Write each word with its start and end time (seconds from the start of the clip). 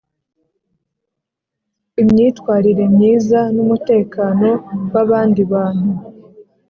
imyitwarire 2.01 2.83
myiza 2.95 3.39
n 3.55 3.57
umutekano 3.63 4.49
w 4.93 4.95
abandi 5.03 5.41
bantu 5.51 5.89